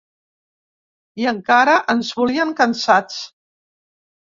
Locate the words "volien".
2.23-2.59